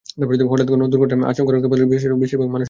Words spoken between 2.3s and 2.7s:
ঘাবড়ে যান।